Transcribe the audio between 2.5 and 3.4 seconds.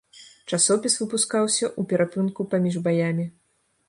паміж баямі.